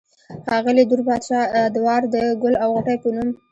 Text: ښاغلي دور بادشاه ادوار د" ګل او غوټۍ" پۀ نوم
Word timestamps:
ښاغلي 0.47 0.83
دور 0.89 1.01
بادشاه 1.07 1.51
ادوار 1.67 2.01
د" 2.13 2.15
ګل 2.41 2.55
او 2.63 2.69
غوټۍ" 2.75 2.97
پۀ 3.01 3.09
نوم 3.15 3.29